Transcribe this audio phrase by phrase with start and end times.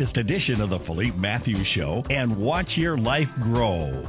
[0.00, 4.04] edition of the Philippe Matthews Show and watch your life grow.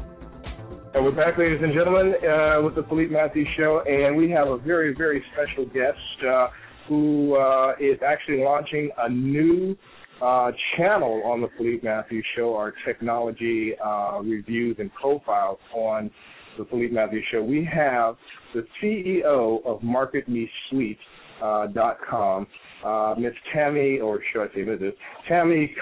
[0.94, 4.48] And we're back, ladies and gentlemen, uh, with the Philippe Matthews Show, and we have
[4.48, 6.48] a very, very special guest uh,
[6.88, 9.76] who uh, is actually launching a new
[10.24, 16.10] uh, channel on the Philippe Matthews Show, our technology uh, reviews and profiles on
[16.58, 17.44] the Philippe Matthews Show.
[17.44, 18.16] We have
[18.54, 20.98] the CEO of MarketMeSuite.com,
[21.42, 24.94] uh, Miss Tammy, or should I say Mrs.
[25.28, 25.76] Tammy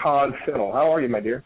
[0.46, 0.72] Fennell.
[0.72, 1.44] How are you, my dear?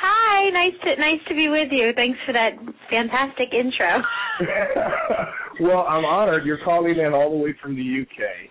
[0.00, 1.92] Hi, nice to nice to be with you.
[1.94, 2.52] Thanks for that
[2.90, 4.02] fantastic intro.
[5.60, 6.44] well, I'm honored.
[6.44, 8.50] You're calling in all the way from the UK.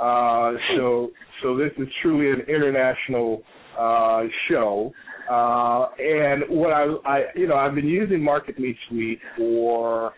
[0.00, 1.10] Uh, so
[1.42, 3.42] so this is truly an international
[3.78, 4.92] uh, show.
[5.30, 10.12] Uh, and what I, I, you know, I've been using Market Me Suite for,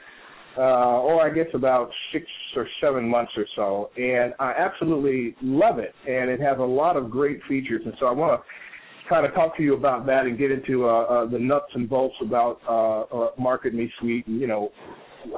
[0.58, 5.78] uh, oh, I guess about six or seven months or so, and I absolutely love
[5.78, 5.94] it.
[6.08, 7.82] And it has a lot of great features.
[7.84, 10.86] And so I want to kind of talk to you about that and get into
[10.86, 14.70] uh, uh, the nuts and bolts about uh, uh, Market Me Suite and you know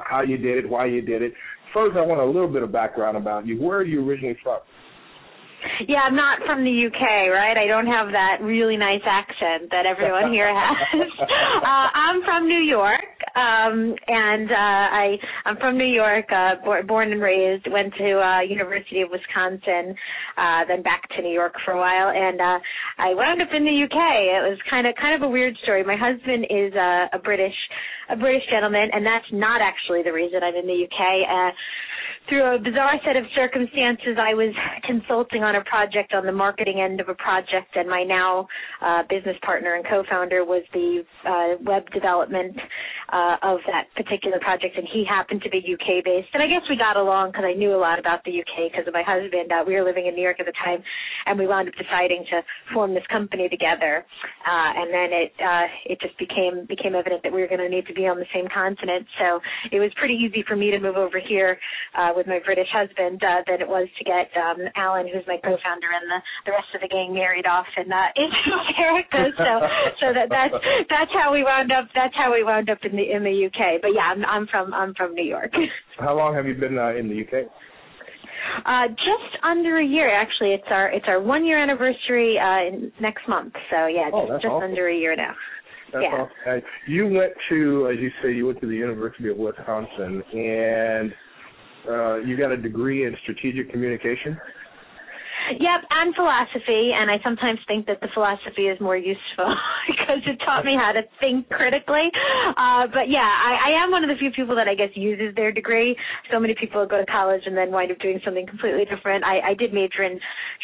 [0.03, 1.33] how you did it, why you did it.
[1.73, 3.61] First, I want a little bit of background about you.
[3.61, 4.59] Where are you originally from?
[5.87, 7.57] Yeah, I'm not from the UK, right?
[7.57, 11.09] I don't have that really nice accent that everyone here has.
[11.21, 16.55] uh, I'm from New York, um, and uh, I I'm from New York, uh,
[16.87, 17.67] born and raised.
[17.71, 19.95] Went to uh, University of Wisconsin,
[20.37, 22.59] uh, then back to New York for a while, and uh,
[22.97, 23.99] I wound up in the UK.
[24.39, 25.83] It was kind of kind of a weird story.
[25.83, 27.55] My husband is a, a British
[28.09, 30.99] a British gentleman, and that's not actually the reason I'm in the UK.
[31.29, 31.51] Uh,
[32.27, 34.53] through a bizarre set of circumstances, I was
[34.85, 38.47] consulting on a project on the marketing end of a project, and my now
[38.81, 42.57] uh, business partner and co-founder was the uh, web development
[43.11, 46.29] uh, of that particular project, and he happened to be UK based.
[46.33, 48.87] And I guess we got along because I knew a lot about the UK because
[48.87, 49.51] of my husband.
[49.51, 50.83] Uh, we were living in New York at the time,
[51.25, 52.41] and we wound up deciding to
[52.73, 54.05] form this company together.
[54.45, 57.69] Uh, and then it uh, it just became became evident that we were going to
[57.69, 59.07] need to be on the same continent.
[59.17, 59.39] So
[59.71, 61.57] it was pretty easy for me to move over here
[61.97, 65.39] uh, with my British husband uh, than it was to get um, Alan, who's my
[65.39, 68.27] co-founder, and the the rest of the gang married off in uh, in
[68.75, 69.31] America.
[69.39, 69.51] So
[70.03, 70.59] so that that's
[70.91, 71.87] that's how we wound up.
[71.95, 73.79] That's how we wound up in the in the UK.
[73.79, 75.55] But yeah, I'm I'm from I'm from New York.
[75.99, 77.47] How long have you been uh, in the UK?
[78.65, 80.51] Uh, just under a year, actually.
[80.51, 83.53] It's our it's our one year anniversary uh, in, next month.
[83.71, 84.69] So yeah, oh, just, just awesome.
[84.69, 85.33] under a year now.
[85.93, 86.25] That's yeah.
[86.27, 86.61] awesome.
[86.87, 91.13] You went to, as you say, you went to the University of Wisconsin, and
[91.87, 94.37] uh, you got a degree in strategic communication.
[95.49, 99.49] Yep, and philosophy, and I sometimes think that the philosophy is more useful
[99.89, 102.05] because it taught me how to think critically.
[102.53, 105.33] Uh, but yeah, I, I am one of the few people that I guess uses
[105.33, 105.97] their degree.
[106.29, 109.23] So many people go to college and then wind up doing something completely different.
[109.25, 110.19] I, I did major in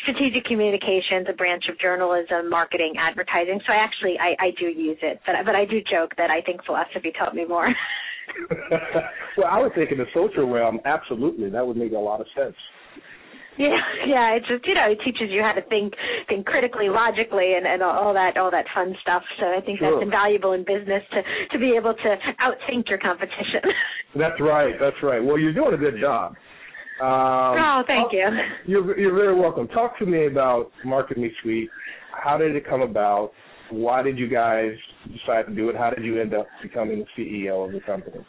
[0.06, 3.59] strategic communications, a branch of journalism, marketing, advertising.
[3.66, 6.46] So I actually I, I do use it, but but I do joke that I
[6.46, 7.74] think philosophy taught me more.
[9.38, 12.28] well, I would think in the social realm, absolutely, that would make a lot of
[12.36, 12.56] sense.
[13.58, 13.75] Yeah,
[14.08, 14.36] yeah.
[14.36, 15.94] It's just you know, it teaches you how to think
[16.28, 19.23] think critically, logically, and and all that all that fun stuff.
[19.40, 19.91] So I think sure.
[19.91, 21.22] that's invaluable in business to
[21.52, 22.09] to be able to
[22.44, 23.64] outthink your competition.
[24.16, 24.73] That's right.
[24.79, 25.22] That's right.
[25.22, 26.35] Well, you're doing a good job.
[27.02, 28.26] Um, oh, thank you.
[28.66, 29.67] You're you're very welcome.
[29.67, 31.70] Talk to me about Market Me Suite.
[32.11, 33.32] How did it come about?
[33.72, 34.72] Why did you guys
[35.11, 35.75] decide to do it?
[35.75, 38.25] How did you end up becoming the CEO of the company?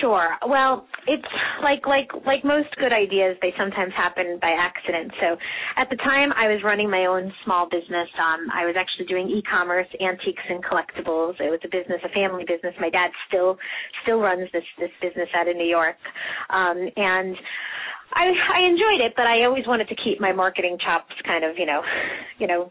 [0.00, 0.36] Sure.
[0.48, 1.28] Well, it's
[1.62, 5.12] like like like most good ideas, they sometimes happen by accident.
[5.20, 5.36] So,
[5.76, 8.08] at the time, I was running my own small business.
[8.18, 11.38] Um, I was actually doing e-commerce, antiques, and collectibles.
[11.38, 12.74] It was a business, a family business.
[12.80, 13.56] My dad still
[14.02, 15.96] still runs this this business out of New York,
[16.50, 17.36] um, and.
[18.14, 21.58] I I enjoyed it, but I always wanted to keep my marketing chops kind of,
[21.58, 21.82] you know,
[22.38, 22.70] you know,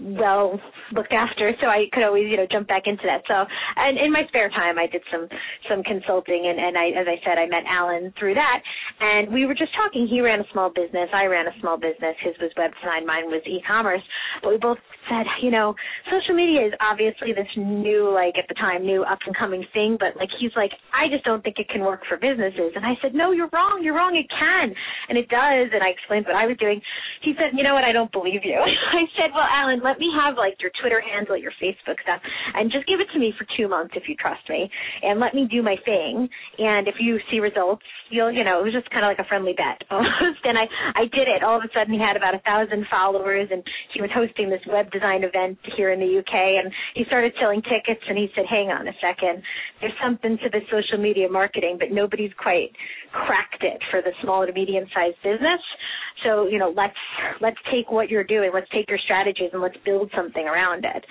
[0.00, 0.58] well
[0.92, 3.22] looked after, so I could always, you know, jump back into that.
[3.28, 3.34] So,
[3.76, 5.28] and in my spare time, I did some
[5.68, 8.60] some consulting, and and I, as I said, I met Alan through that,
[9.00, 10.06] and we were just talking.
[10.08, 12.16] He ran a small business, I ran a small business.
[12.24, 14.02] His was web design, mine was e-commerce,
[14.42, 15.74] but we both said, you know,
[16.10, 19.96] social media is obviously this new, like at the time, new up and coming thing,
[19.98, 22.94] but like he's like, I just don't think it can work for businesses, and I
[23.00, 24.74] said, no, you're wrong, you're wrong, it can,
[25.08, 26.80] and it does, and I explained what I was doing.
[27.22, 28.60] He said, you know what, I don't believe you.
[29.00, 32.22] I said, well, Alan, let me have like your Twitter handle, your Facebook stuff,
[32.54, 34.70] and just give it to me for two months if you trust me,
[35.02, 36.30] and let me do my thing.
[36.62, 39.26] And if you see results, you'll, you know, it was just kind of like a
[39.26, 40.46] friendly bet almost.
[40.46, 41.42] and I, I did it.
[41.42, 44.62] All of a sudden, he had about a thousand followers, and he was hosting this
[44.70, 48.06] web design event here in the UK, and he started selling tickets.
[48.06, 49.42] And he said, "Hang on a second,
[49.82, 52.70] there's something to the social media marketing, but nobody's quite
[53.12, 55.60] cracked it for the small to medium sized business."
[56.24, 56.96] So, you know, let's
[57.40, 61.04] let's take what you're doing, let's take your strategies and let's build something around it.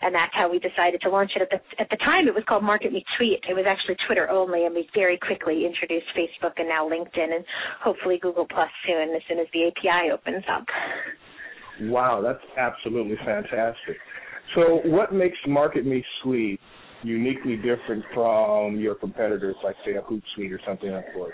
[0.00, 1.42] And that's how we decided to launch it.
[1.42, 3.42] At the at the time, it was called Market Me Tweet.
[3.48, 7.44] It was actually Twitter only, and we very quickly introduced Facebook and now LinkedIn and
[7.82, 10.64] hopefully Google Plus soon, as soon as the API opens up.
[11.82, 13.96] Wow, that's absolutely fantastic.
[14.54, 16.60] So, what makes Market Me Suite
[17.02, 21.30] uniquely different from your competitors, like say a Hootsuite or something like that?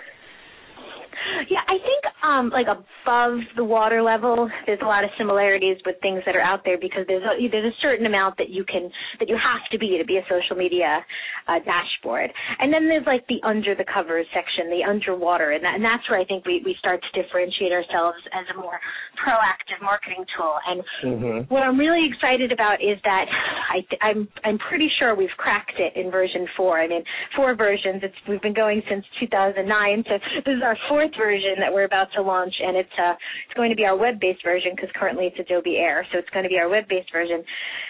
[1.51, 5.97] Yeah, I think um like above the water level, there's a lot of similarities with
[6.01, 8.91] things that are out there because there's a, there's a certain amount that you can
[9.21, 11.05] that you have to be to be a social media
[11.49, 15.77] uh, dashboard, and then there's like the under the covers section, the underwater, and that,
[15.77, 18.81] and that's where I think we we start to differentiate ourselves as a more
[19.21, 20.57] proactive marketing tool.
[20.67, 21.39] And mm-hmm.
[21.53, 25.93] what I'm really excited about is that I I'm I'm pretty sure we've cracked it
[25.99, 26.81] in version four.
[26.81, 27.05] I mean,
[27.37, 28.01] four versions.
[28.03, 30.15] It's we've been going since 2009, so
[30.45, 33.71] this is our fourth version that we're about to launch, and it's uh, it's going
[33.71, 36.59] to be our web-based version because currently it's Adobe Air, so it's going to be
[36.59, 37.45] our web-based version,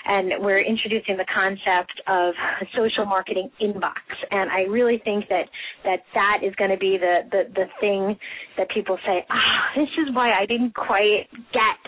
[0.06, 2.34] and we're introducing the concept of
[2.74, 5.46] social marketing inbox, and I really think that
[5.84, 8.16] that that is going to be the the the thing
[8.56, 11.78] that people say, ah, oh, this is why I didn't quite get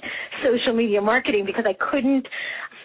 [0.44, 2.26] social media marketing because I couldn't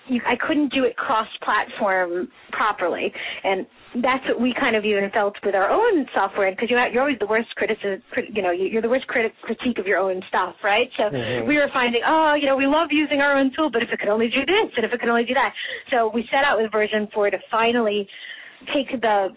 [0.10, 3.14] I couldn't do it cross-platform properly,
[3.44, 3.66] and
[4.04, 7.20] that's what we kind of even felt with our own software because you you're always
[7.20, 8.02] the worst criticism
[8.32, 10.88] you know you're the worst critic critique of your own stuff right?
[10.98, 11.48] So mm-hmm.
[11.48, 14.00] we were finding oh you know we love using our own tool but if it
[14.00, 15.54] could only do this and if it could only do that.
[15.92, 18.08] So we set out with version 4 to finally
[18.74, 19.30] take the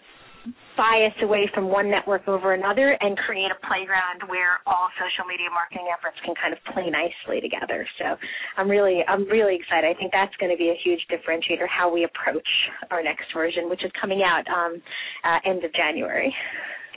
[0.77, 5.47] bias away from one network over another and create a playground where all social media
[5.51, 7.87] marketing efforts can kind of play nicely together.
[7.99, 8.15] So
[8.57, 9.87] I'm really I'm really excited.
[9.87, 12.47] I think that's going to be a huge differentiator how we approach
[12.91, 14.81] our next version, which is coming out um,
[15.23, 16.33] uh, end of January.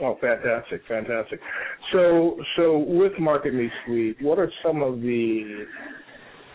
[0.01, 1.39] Oh, fantastic, fantastic.
[1.91, 5.65] So, so with Market Me Suite, what are some of the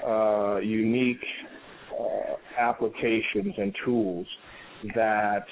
[0.07, 1.25] uh, unique
[1.93, 4.27] uh, applications and tools
[4.95, 5.45] that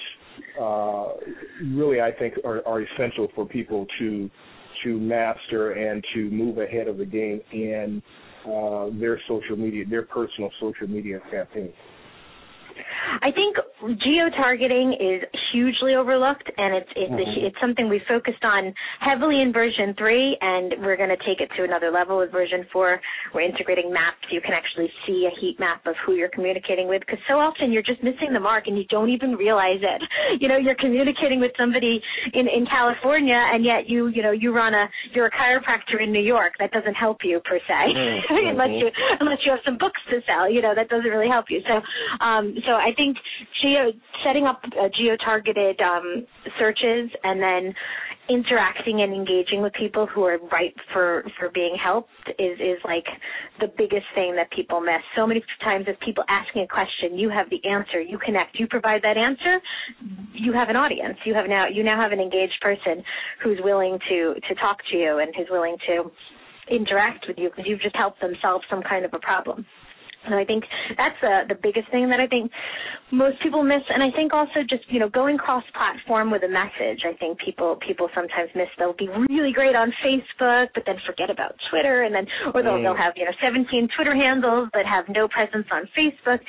[0.59, 1.07] uh,
[1.75, 4.29] really I think are, are essential for people to
[4.83, 8.01] to master and to move ahead of the game in
[8.45, 11.73] uh, their social media, their personal social media campaigns.
[13.21, 13.55] I think
[13.99, 17.45] geo targeting is hugely overlooked, and it's it's mm-hmm.
[17.45, 21.39] a, it's something we focused on heavily in version three, and we're going to take
[21.39, 22.99] it to another level with version four.
[23.33, 27.05] We're integrating maps; you can actually see a heat map of who you're communicating with,
[27.05, 30.01] because so often you're just missing the mark and you don't even realize it.
[30.43, 32.01] You know, you're communicating with somebody
[32.33, 36.11] in in California, and yet you you know you run a you're a chiropractor in
[36.11, 36.53] New York.
[36.59, 38.49] That doesn't help you per se, mm-hmm.
[38.49, 40.49] unless you unless you have some books to sell.
[40.49, 41.61] You know, that doesn't really help you.
[41.67, 41.75] So,
[42.25, 43.15] um, so I think
[43.61, 43.93] geo
[44.25, 46.25] setting up uh, geo targeted um,
[46.59, 47.73] searches and then
[48.29, 52.09] interacting and engaging with people who are ripe for for being helped
[52.39, 53.03] is is like
[53.59, 55.03] the biggest thing that people miss.
[55.15, 58.67] So many times if people asking a question you have the answer you connect you
[58.67, 59.59] provide that answer
[60.33, 61.17] you have an audience.
[61.25, 63.03] You have now you now have an engaged person
[63.43, 66.09] who's willing to to talk to you and who's willing to
[66.71, 69.65] interact with you because you've just helped them solve some kind of a problem
[70.25, 70.63] and I think
[70.97, 72.51] that's the the biggest thing that I think
[73.11, 73.83] most people miss.
[73.89, 77.05] And I think also just you know going cross platform with a message.
[77.05, 78.71] I think people people sometimes miss.
[78.77, 82.79] They'll be really great on Facebook, but then forget about Twitter, and then or they'll
[82.79, 82.83] mm.
[82.83, 86.39] they'll have you know 17 Twitter handles but have no presence on Facebook.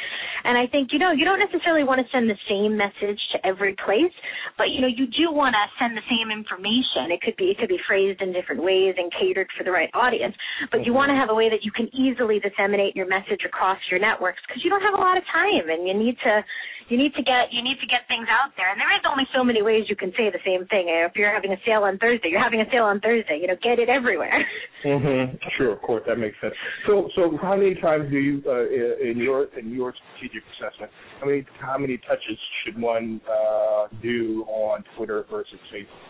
[0.45, 3.39] And I think you know you don't necessarily want to send the same message to
[3.45, 4.15] every place,
[4.57, 7.13] but you know you do want to send the same information.
[7.13, 9.91] It could be it could be phrased in different ways and catered for the right
[9.93, 10.35] audience,
[10.71, 10.87] but mm-hmm.
[10.87, 13.81] you want to have a way that you can easily disseminate your message across across
[13.91, 16.45] your networks because you don't have a lot of time and you need to
[16.93, 18.69] you need to get you need to get things out there.
[18.69, 20.93] And there is only so many ways you can say the same thing.
[20.93, 23.41] If you're having a sale on Thursday, you're having a sale on Thursday.
[23.41, 24.45] You know, get it everywhere.
[24.85, 25.39] Mhm.
[25.57, 26.53] Sure, of course, that makes sense.
[26.87, 28.69] So, so how many times do you, uh,
[29.01, 34.45] in your in your strategic assessment, how many how many touches should one uh, do
[34.47, 36.05] on Twitter versus Facebook?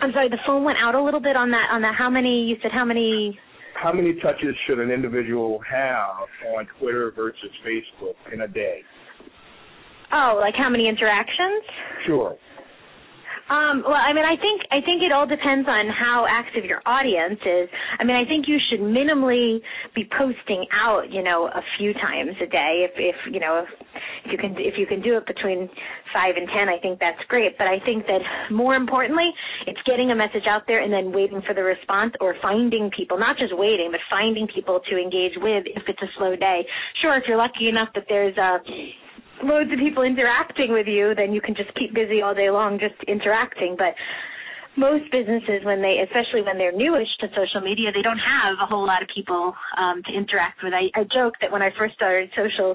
[0.00, 1.68] I'm sorry, the phone went out a little bit on that.
[1.70, 2.46] On that, how many?
[2.46, 3.38] You said how many?
[3.74, 8.80] How many touches should an individual have on Twitter versus Facebook in a day?
[10.12, 11.64] Oh, like how many interactions?
[12.06, 12.36] Sure.
[13.50, 16.80] Um, well, I mean, I think I think it all depends on how active your
[16.86, 17.68] audience is.
[17.98, 19.58] I mean, I think you should minimally
[19.94, 22.86] be posting out, you know, a few times a day.
[22.86, 23.70] If if you know, if,
[24.24, 25.68] if you can if you can do it between
[26.14, 27.58] five and ten, I think that's great.
[27.58, 29.28] But I think that more importantly,
[29.66, 33.18] it's getting a message out there and then waiting for the response or finding people,
[33.18, 36.64] not just waiting, but finding people to engage with if it's a slow day.
[37.02, 38.58] Sure, if you're lucky enough that there's a
[39.42, 42.78] loads of people interacting with you, then you can just keep busy all day long
[42.78, 43.76] just interacting.
[43.76, 43.94] But
[44.76, 48.66] most businesses when they especially when they're newish to social media they don't have a
[48.66, 50.72] whole lot of people um to interact with.
[50.72, 52.72] I i joke that when i first started social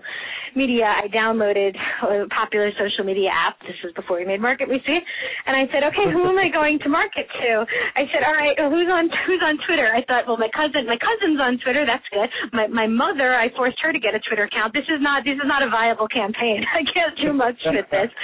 [0.53, 1.73] media i downloaded
[2.05, 3.57] a popular social media app.
[3.65, 5.01] This was before we made Market Me Suite.
[5.49, 7.65] And i said okay who am i going to market to?
[7.97, 9.89] I said all right well, who's on who's on twitter?
[9.89, 11.81] I thought well my cousin my cousin's on twitter.
[11.81, 12.29] That's good.
[12.53, 14.69] My my mother i forced her to get a twitter account.
[14.77, 16.61] This is not this is not a viable campaign.
[16.77, 18.11] I can't do much with this.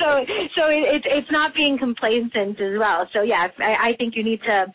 [0.00, 0.08] So
[0.56, 3.08] so it, it's it's not being complacent as well.
[3.12, 4.66] So yeah, I, I think you need to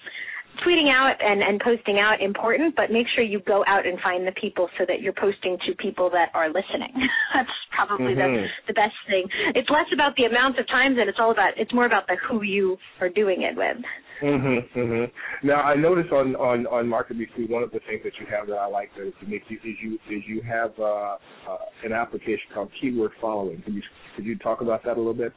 [0.64, 4.28] tweeting out and, and posting out important, but make sure you go out and find
[4.28, 6.94] the people so that you're posting to people that are listening.
[7.34, 8.46] That's probably mm-hmm.
[8.46, 9.28] the the best thing.
[9.56, 12.16] It's less about the amount of times and it's all about it's more about the
[12.30, 13.78] who you are doing it with.
[14.22, 15.12] Mhm, mhm.
[15.44, 17.18] Now I noticed on on on Market
[17.50, 19.76] one of the things that you have that I like to, to make you is
[19.84, 21.18] you is you have uh,
[21.50, 23.62] uh, an application called Keyword Following.
[23.64, 23.82] Could you
[24.16, 25.34] could you talk about that a little bit?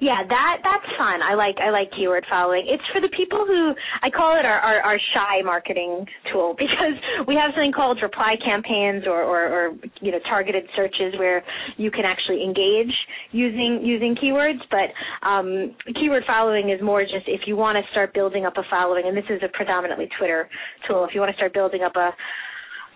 [0.00, 1.22] Yeah, that that's fun.
[1.22, 2.66] I like I like keyword following.
[2.68, 3.72] It's for the people who
[4.02, 6.94] I call it our, our, our shy marketing tool because
[7.26, 9.62] we have something called reply campaigns or, or, or
[10.00, 11.42] you know targeted searches where
[11.76, 12.92] you can actually engage
[13.32, 14.60] using using keywords.
[14.70, 14.94] But
[15.26, 19.06] um, keyword following is more just if you want to start building up a following,
[19.06, 20.48] and this is a predominantly Twitter
[20.86, 21.04] tool.
[21.04, 22.10] If you want to start building up a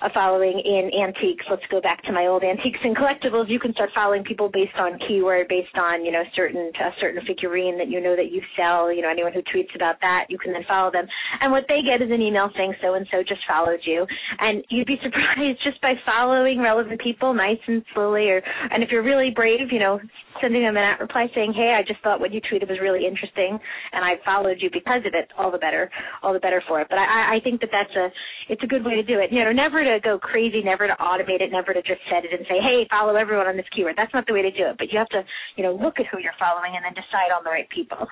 [0.05, 1.45] a following in antiques.
[1.49, 3.49] Let's go back to my old antiques and collectibles.
[3.49, 7.25] You can start following people based on keyword, based on you know certain a certain
[7.27, 8.93] figurine that you know that you sell.
[8.93, 11.07] You know anyone who tweets about that, you can then follow them.
[11.41, 14.07] And what they get is an email saying so and so just followed you.
[14.39, 18.29] And you'd be surprised just by following relevant people, nice and slowly.
[18.29, 19.99] Or and if you're really brave, you know,
[20.41, 23.59] sending them a reply saying, hey, I just thought what you tweeted was really interesting,
[23.93, 25.31] and I followed you because of it.
[25.38, 25.91] All the better,
[26.23, 26.88] all the better for it.
[26.91, 28.09] But I, I think that that's a
[28.53, 29.33] it's a good way to do it.
[29.33, 32.33] You know, never to go crazy, never to automate it, never to just set it
[32.33, 33.95] and say, hey, follow everyone on this keyword.
[33.97, 34.76] That's not the way to do it.
[34.79, 35.23] But you have to,
[35.57, 38.07] you know, look at who you're following and then decide on the right people.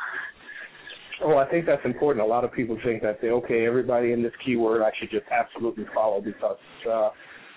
[1.24, 2.24] Oh, I think that's important.
[2.24, 5.26] A lot of people think that they okay, everybody in this keyword I should just
[5.30, 6.58] absolutely follow because
[6.90, 7.10] uh,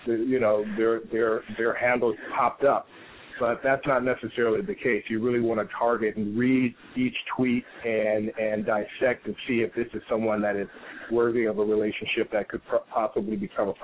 [0.06, 2.86] you know their their their handles popped up
[3.38, 5.04] but that's not necessarily the case.
[5.08, 9.74] You really want to target and read each tweet and and dissect and see if
[9.74, 10.68] this is someone that is
[11.10, 13.74] worthy of a relationship that could pro- possibly become a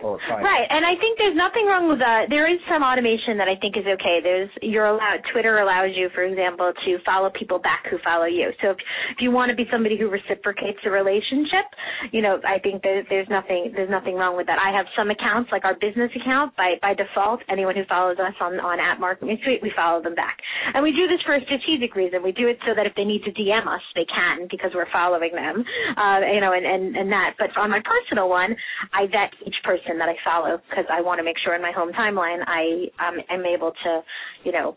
[0.00, 0.40] prospect.
[0.42, 2.32] Right, and I think there's nothing wrong with that.
[2.32, 4.24] There is some automation that I think is okay.
[4.24, 8.50] There's you're allowed Twitter allows you, for example, to follow people back who follow you.
[8.64, 8.78] So if,
[9.14, 11.68] if you want to be somebody who reciprocates a relationship,
[12.10, 14.58] you know, I think there's there's nothing there's nothing wrong with that.
[14.58, 17.44] I have some accounts like our business account by by default.
[17.52, 20.40] Anyone who follows us on on at Market Suite, we follow them back,
[20.74, 22.22] and we do this for a strategic reason.
[22.24, 24.90] We do it so that if they need to DM us, they can because we're
[24.92, 25.64] following them,
[25.96, 27.34] uh, you know, and and and that.
[27.38, 28.56] But on my personal one,
[28.94, 31.72] I vet each person that I follow because I want to make sure in my
[31.72, 34.00] home timeline I um, am able to,
[34.44, 34.76] you know,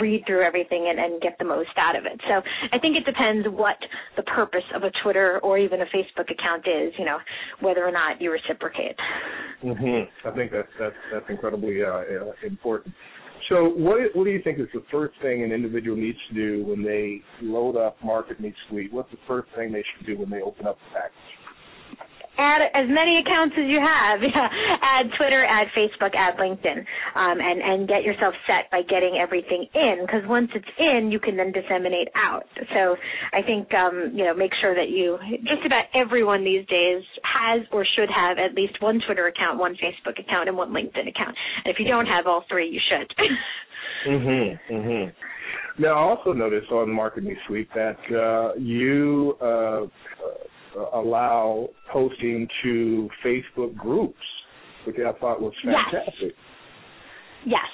[0.00, 2.20] read through everything and, and get the most out of it.
[2.28, 2.40] So
[2.72, 3.76] I think it depends what
[4.16, 7.18] the purpose of a Twitter or even a Facebook account is, you know,
[7.60, 8.96] whether or not you reciprocate.
[9.62, 10.08] Mhm.
[10.24, 12.94] I think that's that's that's incredibly uh, uh, important.
[13.48, 16.64] So what what do you think is the first thing an individual needs to do
[16.64, 18.92] when they load up Market Me Suite?
[18.92, 21.43] What's the first thing they should do when they open up the package?
[22.36, 24.20] Add as many accounts as you have.
[24.34, 24.48] Yeah.
[24.82, 26.78] add Twitter, add Facebook, add LinkedIn,
[27.14, 29.98] um, and and get yourself set by getting everything in.
[30.02, 32.46] Because once it's in, you can then disseminate out.
[32.74, 32.96] So
[33.32, 37.62] I think um, you know make sure that you just about everyone these days has
[37.70, 41.36] or should have at least one Twitter account, one Facebook account, and one LinkedIn account.
[41.64, 43.14] And if you don't have all three, you should.
[44.08, 44.58] mhm.
[44.70, 45.12] Mhm.
[45.78, 49.86] Now, I also noticed on Market Me Suite that uh, you uh,
[50.94, 54.18] allow posting to Facebook groups,
[54.86, 56.34] which I thought was fantastic.
[57.44, 57.46] Yes.
[57.46, 57.70] Yes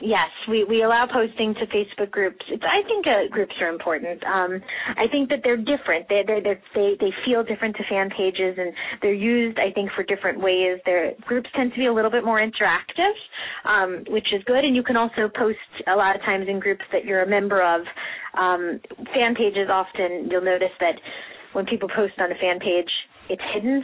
[0.00, 2.44] yes, we we allow posting to Facebook groups.
[2.48, 4.22] It's, I think uh, groups are important.
[4.24, 4.60] Um,
[4.96, 6.08] I think that they're different.
[6.08, 6.40] They they
[6.74, 10.78] they they feel different to fan pages, and they're used I think for different ways.
[10.84, 13.14] Their groups tend to be a little bit more interactive,
[13.64, 14.64] um, which is good.
[14.64, 17.62] And you can also post a lot of times in groups that you're a member
[17.62, 17.82] of.
[18.38, 18.80] Um,
[19.12, 20.94] fan pages often you'll notice that
[21.52, 22.90] when people post on a fan page
[23.30, 23.80] it's hidden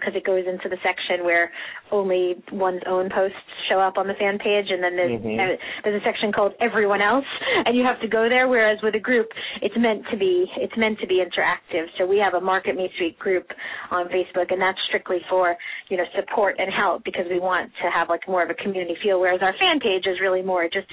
[0.00, 1.52] because um, it goes into the section where
[1.92, 3.36] only one's own posts
[3.68, 5.36] show up on the fan page, and then there's mm-hmm.
[5.36, 7.28] uh, there's a section called everyone else,
[7.68, 8.48] and you have to go there.
[8.48, 9.28] Whereas with a group,
[9.60, 11.84] it's meant to be it's meant to be interactive.
[11.98, 13.46] So we have a Market Me Suite group
[13.90, 15.54] on Facebook, and that's strictly for
[15.90, 18.96] you know support and help because we want to have like more of a community
[19.04, 19.20] feel.
[19.20, 20.88] Whereas our fan page is really more just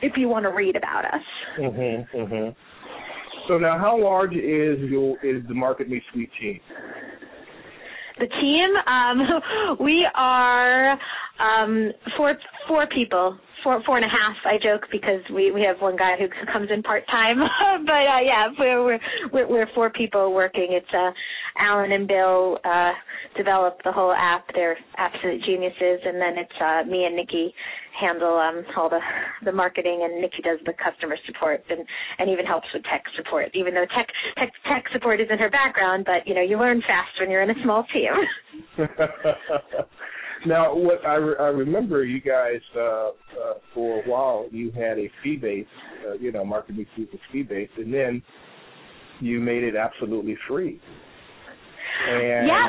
[0.00, 1.24] if you want to read about us.
[1.58, 2.08] Mhm.
[2.14, 2.54] Mhm.
[3.48, 6.60] So now, how large is your is the Market Me Suite team?
[8.18, 10.92] The team, um, we are
[11.40, 12.34] um, four
[12.68, 14.36] four people, four four and a half.
[14.44, 17.38] I joke because we we have one guy who comes in part time,
[17.86, 18.98] but uh, yeah, we're,
[19.32, 20.68] we're we're four people working.
[20.72, 21.10] It's uh,
[21.58, 22.92] Alan and Bill uh,
[23.34, 24.44] developed the whole app.
[24.54, 27.54] They're absolute geniuses, and then it's uh, me and Nikki
[28.00, 29.00] handle um, all the
[29.44, 31.80] the marketing, and Nikki does the customer support, and
[32.18, 33.50] and even helps with tech support.
[33.54, 37.10] Even though tech tech tech support isn't her background, but you know you learn fast
[37.20, 38.10] when you're in a small team.
[40.46, 43.10] now, what I, re- I remember, you guys uh, uh,
[43.74, 45.68] for a while you had a fee based,
[46.08, 48.22] uh, you know, marketing fees fee fee based, and then
[49.20, 50.80] you made it absolutely free
[52.06, 52.68] and yeah.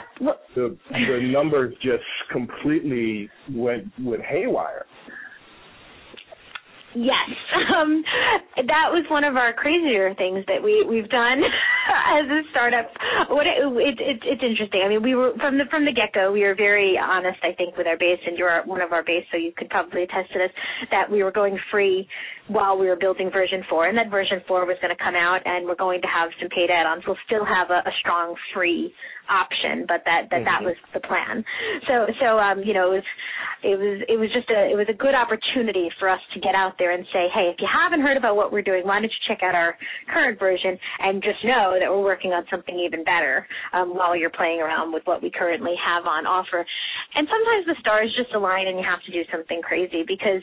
[0.56, 4.86] the the numbers just completely went went haywire.
[6.96, 7.30] Yes,
[7.78, 8.02] um,
[8.58, 11.38] that was one of our crazier things that we we've done
[12.18, 12.90] as a startup.
[13.30, 14.82] What it, it, it, it's interesting.
[14.84, 16.32] I mean, we were from the from the get go.
[16.32, 19.26] We were very honest, I think, with our base, and you're one of our base,
[19.32, 20.54] so you could probably attest to this.
[20.90, 22.08] That we were going free
[22.48, 25.46] while we were building version four, and that version four was going to come out,
[25.46, 27.04] and we're going to have some paid add-ons.
[27.06, 28.92] We'll still have a, a strong free
[29.30, 30.50] option, but that that mm-hmm.
[30.50, 31.46] that was the plan.
[31.88, 33.08] So so um you know it was
[33.64, 36.56] it was it was just a it was a good opportunity for us to get
[36.56, 39.12] out there and say, hey, if you haven't heard about what we're doing, why don't
[39.12, 39.78] you check out our
[40.12, 44.34] current version and just know that we're working on something even better um, while you're
[44.34, 46.66] playing around with what we currently have on offer.
[47.16, 50.42] And sometimes the stars just align and you have to do something crazy because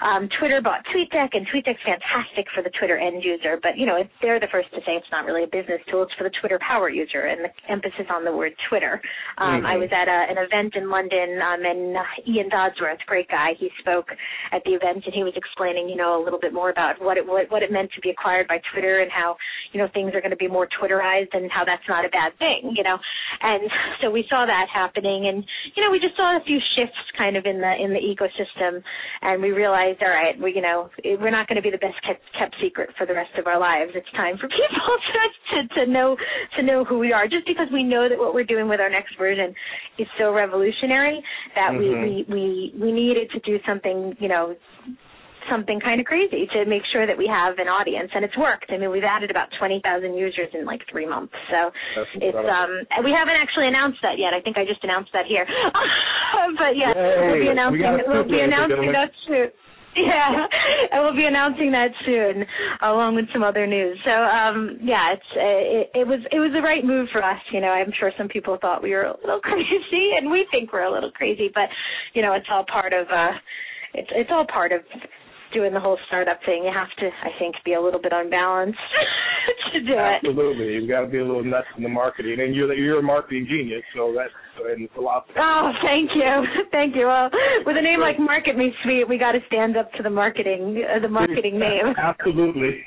[0.00, 3.98] um, Twitter bought TweetDeck, and TweetDeck's fantastic for the Twitter end user, but you know
[4.22, 6.58] they're the first to say it's not really a business tool; it's for the Twitter
[6.62, 9.00] power user, and the emphasis on the word Twitter.
[9.38, 9.66] Um, mm-hmm.
[9.66, 13.58] I was at a, an event in London, um, and uh, Iain Dodsworth, great guy,
[13.58, 14.08] he spoke
[14.52, 17.16] at the event, and he was explaining, you know, a little bit more about what
[17.16, 19.36] it what, what it meant to be acquired by Twitter, and how
[19.72, 22.36] you know things are going to be more Twitterized, and how that's not a bad
[22.38, 22.98] thing, you know.
[23.42, 25.42] And so we saw that happening, and
[25.74, 28.82] you know we just saw a few shifts kind of in the in the ecosystem,
[29.22, 31.78] and we realized realized, all right, we you know we're not going to be the
[31.78, 33.92] best kept, kept secret for the rest of our lives.
[33.94, 35.20] It's time for people to,
[35.54, 36.16] to to know
[36.56, 37.26] to know who we are.
[37.28, 39.54] Just because we know that what we're doing with our next version
[39.98, 41.22] is so revolutionary
[41.54, 42.02] that mm-hmm.
[42.02, 44.54] we, we we we needed to do something you know
[45.50, 48.70] something kind of crazy to make sure that we have an audience, and it's worked.
[48.70, 51.72] I mean, we've added about twenty thousand users in like three months, so
[52.20, 52.84] it's um.
[53.02, 54.36] We haven't actually announced that yet.
[54.36, 55.48] I think I just announced that here,
[56.60, 57.18] but yeah, Yay.
[57.24, 59.48] we'll be announcing we we'll be announcing that soon.
[59.96, 60.46] Yeah,
[60.92, 62.44] and we'll be announcing that soon,
[62.82, 63.98] along with some other news.
[64.04, 67.40] So, um, yeah, it's it, it was it was the right move for us.
[67.52, 70.72] You know, I'm sure some people thought we were a little crazy, and we think
[70.72, 71.68] we're a little crazy, but
[72.14, 73.32] you know, it's all part of uh,
[73.94, 74.82] it's it's all part of
[75.52, 76.64] doing the whole startup thing.
[76.64, 78.78] You have to, I think, be a little bit unbalanced
[79.72, 80.20] to do it.
[80.24, 83.02] Absolutely, you've got to be a little nuts in the marketing, and you're you're a
[83.02, 84.32] marketing genius, so that's
[84.66, 85.34] and philosophy.
[85.38, 87.06] Oh, thank you, thank you.
[87.06, 87.30] Well,
[87.64, 90.82] with a name like Market Me Suite, we got to stand up to the marketing,
[90.84, 91.94] uh, the marketing name.
[91.96, 92.82] Absolutely.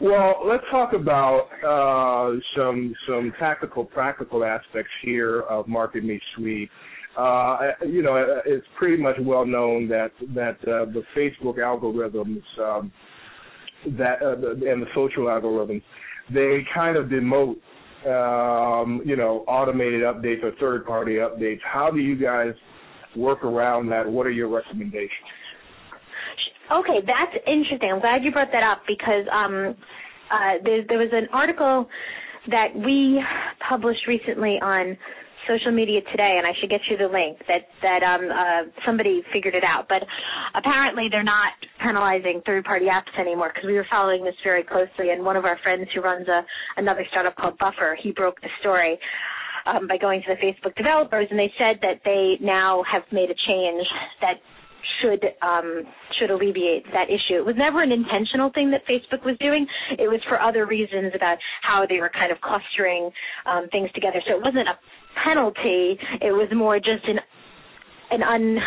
[0.00, 6.70] well, let's talk about uh, some some tactical, practical aspects here of Market Me Suite
[7.18, 12.92] uh, you know, it's pretty much well known that that uh, the Facebook algorithms um,
[13.98, 15.82] that uh, and the social algorithms
[16.32, 17.56] they kind of demote
[18.06, 21.60] um, you know automated updates or third party updates.
[21.64, 22.52] How do you guys
[23.16, 24.08] work around that?
[24.08, 25.10] What are your recommendations?
[26.72, 27.90] Okay, that's interesting.
[27.92, 29.76] I'm glad you brought that up because um,
[30.30, 31.86] uh, there, there was an article
[32.48, 33.22] that we
[33.68, 34.96] published recently on
[35.48, 39.22] social media today, and I should get you the link that that um uh, somebody
[39.32, 39.86] figured it out.
[39.88, 40.02] But
[40.54, 41.52] apparently, they're not
[41.82, 45.10] penalizing third-party apps anymore because we were following this very closely.
[45.10, 46.44] And one of our friends who runs a
[46.76, 48.98] another startup called Buffer, he broke the story.
[49.64, 53.30] Um, by going to the Facebook developers, and they said that they now have made
[53.30, 53.86] a change
[54.20, 54.42] that
[54.98, 55.86] should um,
[56.18, 57.38] should alleviate that issue.
[57.38, 59.66] It was never an intentional thing that Facebook was doing.
[59.98, 63.10] It was for other reasons about how they were kind of clustering
[63.46, 64.18] um, things together.
[64.26, 64.74] So it wasn't a
[65.16, 65.98] penalty.
[66.20, 67.18] It was more just an
[68.10, 68.58] an un.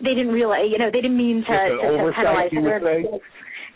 [0.00, 2.48] They didn't realize, you know, they didn't mean to, to, to penalize.
[2.56, 3.20] Would?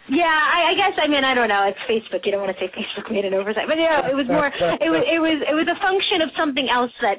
[0.08, 1.64] Yeah, I, I guess I mean I don't know.
[1.68, 2.24] It's Facebook.
[2.24, 4.48] You don't want to say Facebook made an oversight, but you know, it was more.
[4.48, 7.16] it was it was it was a function of something else that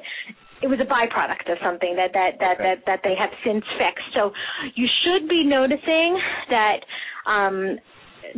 [0.62, 4.06] it was a byproduct of something that that that that, that they have since fixed.
[4.14, 4.30] So
[4.78, 6.14] you should be noticing
[6.50, 6.86] that
[7.26, 7.78] um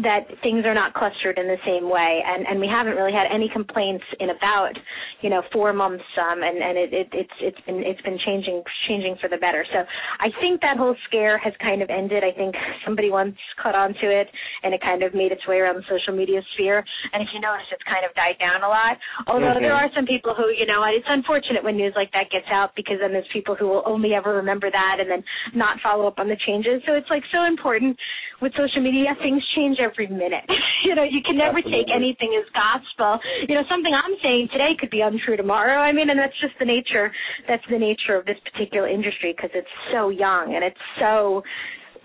[0.03, 2.20] that things are not clustered in the same way.
[2.24, 4.72] And and we haven't really had any complaints in about
[5.20, 8.62] you know four months um and and it, it it's it's been it's been changing
[8.88, 9.64] changing for the better.
[9.72, 9.85] So
[10.20, 12.22] i think that whole scare has kind of ended.
[12.24, 14.29] I think somebody once caught on to it
[14.62, 16.85] and it kind of made its way around the social media sphere.
[17.12, 18.96] And if you notice it's kind of died down a lot.
[19.27, 19.64] Although mm-hmm.
[19.64, 22.77] there are some people who you know it's unfortunate when news like that gets out
[22.77, 25.22] because then there's people who will only ever remember that and then
[25.55, 26.83] not follow up on the changes.
[26.87, 27.96] So it's like so important
[28.40, 30.46] with social media things change every minute.
[30.87, 31.85] you know, you can never Absolutely.
[31.85, 33.18] take anything as gospel.
[33.48, 35.81] You know, something I'm saying today could be untrue tomorrow.
[35.81, 37.11] I mean, and that's just the nature.
[37.48, 41.42] That's the nature of this particular industry because it's so young and it's so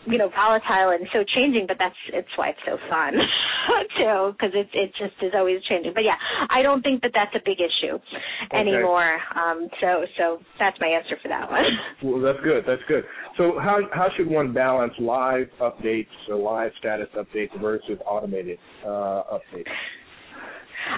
[0.06, 3.14] you know volatile and so changing but that's it's why it's so fun
[3.98, 5.94] too because it it just is always changing.
[5.94, 6.18] But yeah
[6.50, 8.58] i don't think that that's a big issue okay.
[8.58, 11.64] anymore um so so that's my answer for that one.
[12.04, 13.04] Well that's good that's good.
[13.38, 19.24] So how how should one balance live updates or live status updates versus automated uh
[19.40, 19.72] updates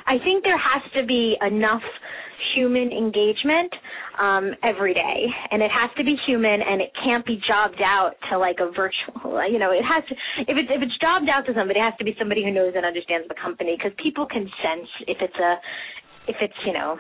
[0.05, 1.83] I think there has to be enough
[2.55, 3.71] human engagement
[4.19, 5.19] um, every day,
[5.51, 8.71] and it has to be human, and it can't be jobbed out to like a
[8.71, 9.41] virtual.
[9.55, 10.15] You know, it has to.
[10.49, 12.73] If it's if it's jobbed out to somebody, it has to be somebody who knows
[12.75, 15.51] and understands the company, because people can sense if it's a,
[16.27, 16.97] if it's you know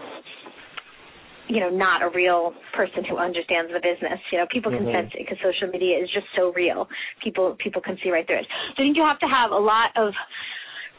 [1.47, 5.05] you know not a real person who understands the business you know people can mm-hmm.
[5.05, 6.87] sense it because social media is just so real
[7.23, 9.57] people people can see right through it so i think you have to have a
[9.57, 10.13] lot of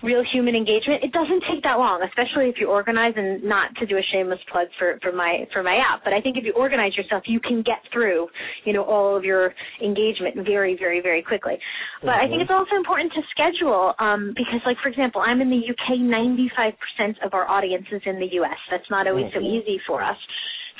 [0.02, 3.86] real human engagement, it doesn't take that long, especially if you organize and not to
[3.86, 6.04] do a shameless plug for, for my for my app.
[6.04, 8.28] But I think if you organize yourself, you can get through,
[8.64, 11.56] you know, all of your engagement very, very, very quickly.
[12.02, 12.24] But mm-hmm.
[12.24, 15.62] I think it's also important to schedule, um, because like for example, I'm in the
[15.64, 18.58] UK, ninety five percent of our audience is in the US.
[18.70, 19.40] That's not always mm-hmm.
[19.40, 20.16] so easy for us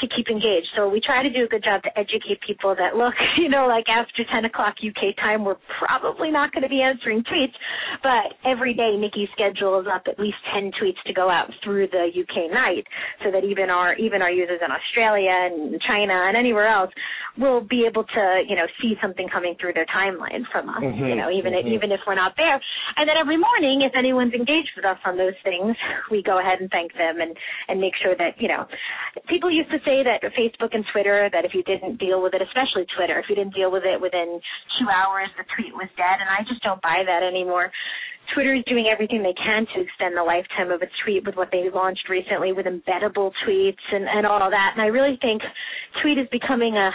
[0.01, 0.69] to keep engaged.
[0.77, 3.67] So we try to do a good job to educate people that look, you know,
[3.67, 7.57] like after 10 o'clock UK time, we're probably not going to be answering tweets,
[8.03, 12.13] but every day Nikki schedules up at least 10 tweets to go out through the
[12.13, 12.85] UK night
[13.25, 16.91] so that even our, even our users in Australia and China and anywhere else
[17.39, 21.05] will be able to, you know, see something coming through their timeline from us, mm-hmm,
[21.05, 21.69] you know, even, mm-hmm.
[21.69, 22.61] even if we're not there.
[22.97, 25.77] And then every morning, if anyone's engaged with us on those things,
[26.11, 27.37] we go ahead and thank them and,
[27.69, 28.65] and make sure that, you know,
[29.29, 32.43] people used to say that Facebook and Twitter that if you didn't deal with it,
[32.43, 34.43] especially Twitter, if you didn't deal with it within
[34.77, 37.71] two hours, the tweet was dead, and I just don't buy that anymore.
[38.35, 41.49] Twitter is doing everything they can to extend the lifetime of a tweet with what
[41.53, 44.75] they launched recently with embeddable tweets and, and all that.
[44.75, 45.43] And I really think
[46.03, 46.91] tweet is becoming a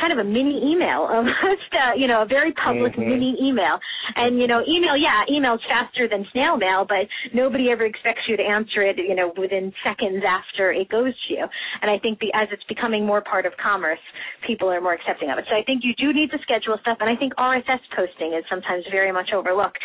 [0.00, 3.08] kind of a mini email, almost, uh, you know, a very public mm-hmm.
[3.08, 3.78] mini email.
[4.16, 8.36] And, you know, email, yeah, email's faster than snail mail, but nobody ever expects you
[8.36, 11.44] to answer it, you know, within seconds after it goes to you.
[11.82, 14.02] And I think the, as it's becoming more part of commerce,
[14.46, 15.44] people are more accepting of it.
[15.48, 18.44] So I think you do need to schedule stuff, and I think RSS posting is
[18.48, 19.82] sometimes very much overlooked.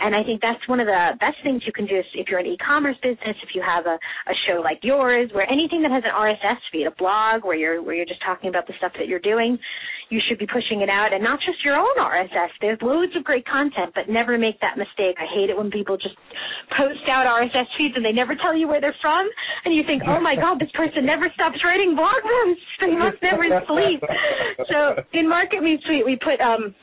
[0.00, 2.46] And I think that's one of the best things you can do if you're an
[2.46, 6.16] e-commerce business, if you have a, a show like yours, where anything that has an
[6.16, 9.20] RSS feed, a blog where you're where you're just talking about the stuff that you're
[9.20, 9.58] doing,
[10.08, 12.50] you should be pushing it out and not just your own RSS.
[12.60, 15.20] There's loads of great content, but never make that mistake.
[15.20, 16.16] I hate it when people just
[16.74, 19.28] post out RSS feeds and they never tell you where they're from
[19.64, 22.64] and you think, "Oh my god, this person never stops writing blog posts.
[22.80, 24.00] They must never sleep."
[24.68, 26.74] So in Market Me Suite, we put um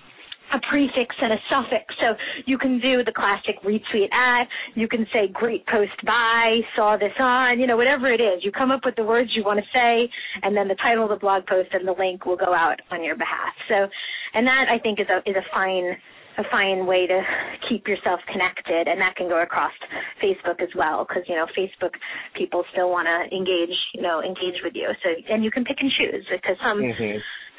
[0.54, 1.86] a prefix and a suffix.
[2.00, 6.98] So you can do the classic retweet at, you can say great post by, saw
[6.98, 8.44] this on, you know, whatever it is.
[8.44, 10.10] You come up with the words you want to say
[10.44, 13.04] and then the title of the blog post and the link will go out on
[13.04, 13.54] your behalf.
[13.68, 13.88] So
[14.34, 15.96] and that I think is a is a fine
[16.38, 17.20] a fine way to
[17.68, 19.74] keep yourself connected and that can go across
[20.22, 21.98] Facebook as well because you know Facebook
[22.38, 25.78] people still want to engage you know engage with you so and you can pick
[25.80, 27.18] and choose because some mm-hmm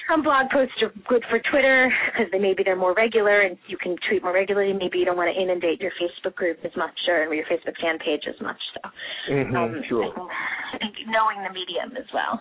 [0.09, 3.77] some blog posts are good for Twitter because they maybe they're more regular and you
[3.77, 4.73] can tweet more regularly.
[4.73, 7.99] Maybe you don't want to inundate your Facebook group as much or your Facebook fan
[7.99, 8.61] page as much.
[8.75, 8.91] So,
[9.33, 10.05] mm-hmm, um, sure.
[10.05, 10.31] I think,
[10.73, 12.41] I think knowing the medium as well.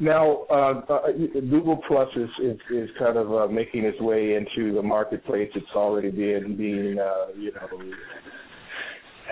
[0.00, 1.12] Now, uh, uh,
[1.48, 5.50] Google Plus is, is, is kind of uh, making its way into the marketplace.
[5.54, 7.68] It's already been being, uh, you know,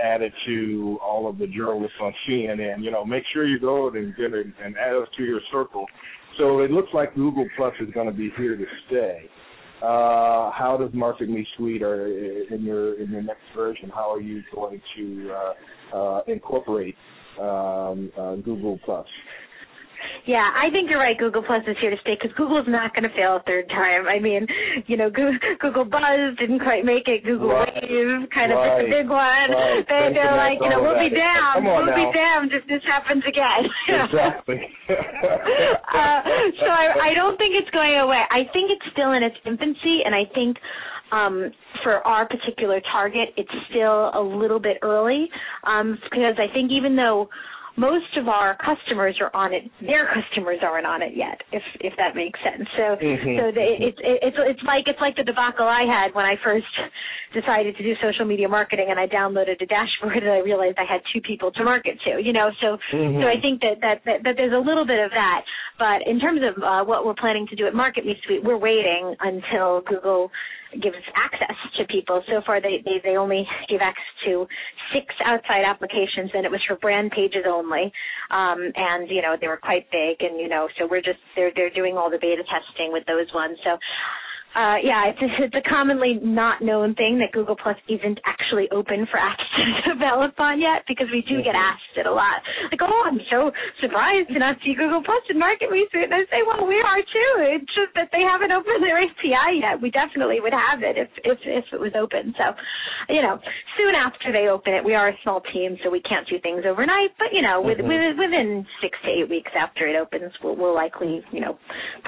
[0.03, 2.83] added to all of the journalists on CNN.
[2.83, 5.87] You know, make sure you go and get it and add us to your circle.
[6.39, 9.29] So it looks like Google Plus is going to be here to stay.
[9.83, 14.21] Uh, how does Market Me Suite, or in your in your next version, how are
[14.21, 16.97] you going to uh, uh, incorporate
[17.41, 19.07] um, uh, Google Plus?
[20.27, 21.17] Yeah, I think you're right.
[21.19, 24.07] Google Plus is here to stay because Google's not going to fail a third time.
[24.07, 24.47] I mean,
[24.87, 27.25] you know, Google Buzz didn't quite make it.
[27.25, 27.73] Google right.
[27.83, 28.85] Wave kind of right.
[28.85, 29.49] the big one.
[29.51, 29.85] Right.
[29.89, 31.65] They, they're like, you know, we'll be damned.
[31.65, 31.97] We'll now.
[31.97, 33.63] be damned if this happens again.
[33.89, 34.61] exactly.
[34.91, 36.21] uh,
[36.61, 38.23] so I, I don't think it's going away.
[38.31, 40.57] I think it's still in its infancy, and I think
[41.13, 41.51] um,
[41.83, 45.29] for our particular target, it's still a little bit early
[45.67, 47.29] um, because I think even though
[47.81, 49.65] most of our customers are on it.
[49.81, 52.69] Their customers aren't on it yet, if if that makes sense.
[52.77, 53.35] So mm-hmm.
[53.41, 56.69] so they, it's it's it's like it's like the debacle I had when I first
[57.33, 60.85] decided to do social media marketing and I downloaded a dashboard and I realized I
[60.85, 62.21] had two people to market to.
[62.21, 63.17] You know, so mm-hmm.
[63.17, 65.41] so I think that, that that that there's a little bit of that.
[65.81, 68.61] But in terms of uh, what we're planning to do at Market Me Suite, we're
[68.61, 70.29] waiting until Google
[70.79, 72.23] gives access to people.
[72.29, 74.47] So far, they, they, they only gave access to
[74.95, 77.93] six outside applications, and it was for brand pages only.
[78.31, 81.53] Um, and you know they were quite big, and you know so we're just they're
[81.55, 83.59] they're doing all the beta testing with those ones.
[83.65, 83.77] So
[84.51, 88.67] uh, yeah, it's a, it's a commonly not known thing that Google Plus isn't actually
[88.75, 89.63] open for apps to
[89.95, 91.71] develop on yet because we do get Mm-hmm.
[91.77, 92.43] asked it a lot.
[92.71, 96.05] Like, oh, I'm so surprised to not see Google Plus in Market Me Suite.
[96.11, 97.31] And I say, well, we are too.
[97.59, 99.79] It's just that they haven't opened their API yet.
[99.83, 102.35] We definitely would have it if if if it was open.
[102.39, 102.55] So,
[103.13, 103.39] you know,
[103.79, 106.63] soon after they open it, we are a small team, so we can't do things
[106.67, 107.15] overnight.
[107.19, 107.87] But you know, with, Mhm.
[107.91, 111.59] with, within six to eight weeks after it opens, we'll, we'll likely you know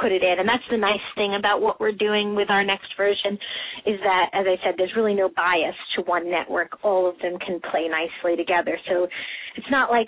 [0.01, 0.39] put it in.
[0.39, 3.39] And that's the nice thing about what we're doing with our next version
[3.87, 6.79] is that, as I said, there's really no bias to one network.
[6.83, 8.79] All of them can play nicely together.
[8.89, 9.07] So
[9.57, 10.07] it's not like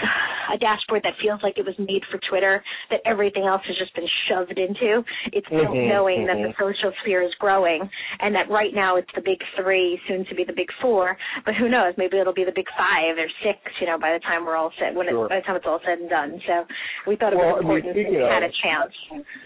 [0.52, 3.94] a dashboard that feels like it was made for Twitter that everything else has just
[3.94, 5.04] been shoved into.
[5.32, 6.58] It's built Mhm, knowing that the mhm.
[6.58, 7.88] social sphere is growing
[8.20, 11.16] and that right now it's the big three, soon to be the big four.
[11.44, 11.94] But who knows?
[11.98, 13.58] Maybe it'll be the big five or six.
[13.80, 15.26] You know, by the time we're all set, when Sure.
[15.26, 16.40] it, by the time it's all said and done.
[16.46, 16.66] So
[17.06, 18.94] we thought it Well, was important to of- had a chance.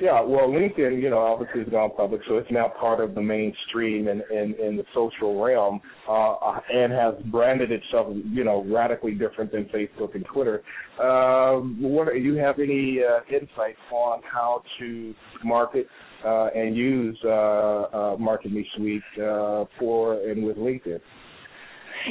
[0.00, 3.22] Yeah, well, LinkedIn, you know, obviously has gone public, so it's now part of the
[3.22, 9.12] mainstream in in, in the social realm, uh, and has branded itself, you know, radically
[9.12, 10.62] different than Facebook and Twitter.
[11.02, 15.86] Um, what do you have any uh, insight on how to market
[16.24, 21.00] uh, and use uh, uh, Market Me Suite uh, for and with LinkedIn?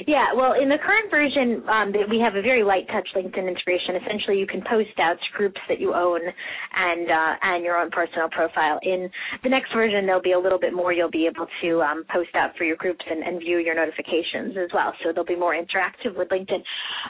[0.06, 3.96] Yeah, well, in the current version, um, we have a very light touch LinkedIn integration.
[4.04, 7.90] Essentially, you can post out to groups that you own and uh, and your own
[7.92, 8.80] personal profile.
[8.84, 9.10] In
[9.44, 10.94] the next version, there'll be a little bit more.
[10.94, 14.58] You'll be able to um, post out for your groups and, and view your notifications
[14.58, 14.94] as well.
[15.04, 16.62] So they'll be more interactive with LinkedIn.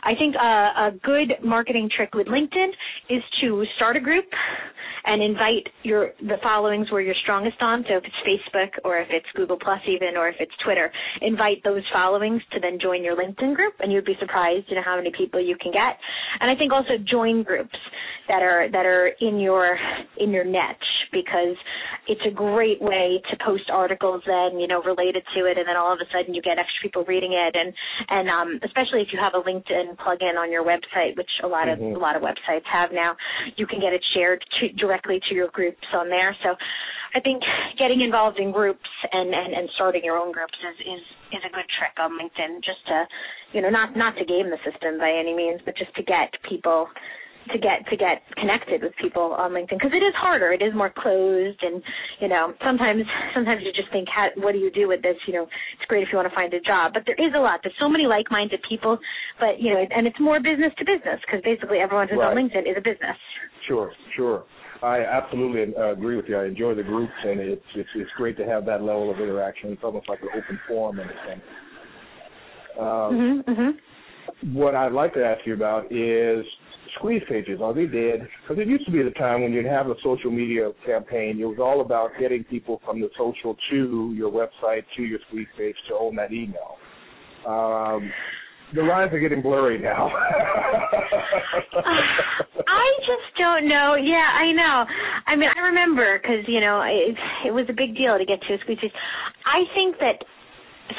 [0.04, 2.70] I think uh, a good marketing trick with LinkedIn
[3.10, 4.26] is to start a group
[5.08, 7.84] and invite your the followings where you're strongest on.
[7.88, 11.64] So if it's Facebook or if it's Google Plus even or if it's Twitter, invite
[11.64, 14.98] those followings to then join your LinkedIn group and you'd be surprised, you know, how
[14.98, 15.96] many people you can get.
[16.40, 17.76] And I think also join groups
[18.28, 19.80] that are that are in your
[20.18, 21.56] in your niche because
[22.08, 25.78] it's a great way to post articles then, you know, related to it and then
[25.78, 27.74] all of a sudden you get extra people reading it and
[28.10, 31.70] and um especially if you have a LinkedIn plugin on your website, which a lot
[31.70, 31.96] of Mhm.
[31.96, 33.16] a lot of websites have now,
[33.56, 36.36] you can get it shared to, directly to your groups on there.
[36.44, 36.58] So
[37.18, 37.42] I think
[37.82, 41.04] getting involved in groups and, and, and starting your own groups is, is,
[41.34, 43.10] is a good trick on LinkedIn just to,
[43.58, 46.30] you know, not, not to game the system by any means, but just to get
[46.46, 46.86] people
[47.52, 50.52] to get to get connected with people on LinkedIn because it is harder.
[50.52, 51.82] It is more closed, and
[52.20, 55.16] you know sometimes sometimes you just think, how, what do you do with this?
[55.28, 57.40] You know, it's great if you want to find a job, but there is a
[57.40, 57.62] lot.
[57.64, 59.00] There's so many like-minded people,
[59.40, 62.68] but you know, and it's more business to business because basically everyone who's on LinkedIn
[62.68, 63.16] is a business.
[63.68, 64.44] Sure, sure.
[64.84, 66.38] I absolutely uh, agree with you.
[66.38, 69.72] I enjoy the groups, and it's, it's it's great to have that level of interaction.
[69.72, 71.42] It's almost like an open forum in a sense.
[72.80, 76.46] Um, hmm hmm What I'd like to ask you about is
[76.98, 77.60] squeeze pages.
[77.62, 78.28] Are they dead?
[78.44, 81.40] Because it used to be the time when you'd have a social media campaign.
[81.40, 85.48] It was all about getting people from the social to your website to your squeeze
[85.58, 86.78] page to own that email.
[87.48, 88.12] Um,
[88.76, 90.12] the lines are getting blurry now.
[91.78, 91.80] Uh,
[92.68, 93.96] I just don't know.
[93.96, 94.86] Yeah, I know.
[95.28, 97.16] I mean, I remember because you know it,
[97.48, 98.92] it was a big deal to get to a squeeze page.
[99.46, 100.26] I think that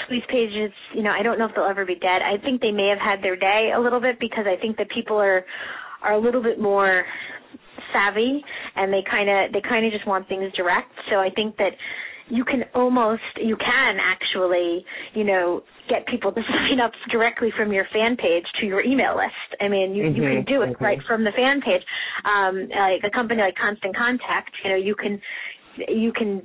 [0.04, 2.20] squeeze pages, you know, I don't know if they'll ever be dead.
[2.22, 4.88] I think they may have had their day a little bit because I think that
[4.90, 5.44] people are
[6.02, 7.04] are a little bit more
[7.92, 8.42] savvy
[8.76, 10.92] and they kind of they kind of just want things direct.
[11.10, 11.72] So I think that
[12.30, 17.72] you can almost you can actually you know get people to sign up directly from
[17.72, 19.60] your fan page to your email list.
[19.60, 20.84] I mean you mm-hmm, you can do it mm-hmm.
[20.84, 21.82] right from the fan page.
[22.24, 25.20] Um like a company like constant contact you know you can
[25.88, 26.42] you can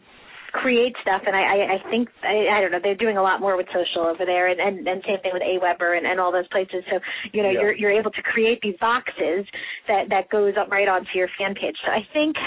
[0.54, 3.42] create stuff and I, I, I think I, I don't know they're doing a lot
[3.42, 6.32] more with social over there and, and, and same thing with AWeber and, and all
[6.32, 6.86] those places.
[6.92, 7.00] So
[7.34, 7.60] you know yeah.
[7.60, 9.50] you're you're able to create these boxes
[9.88, 11.76] that that goes up right onto your fan page.
[11.84, 12.38] So I think